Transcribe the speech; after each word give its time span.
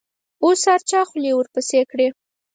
اوس 0.43 0.61
هر 0.69 0.81
چا 0.89 1.01
خولې 1.09 1.31
ورپسې 1.35 1.79
کړي. 1.91 2.07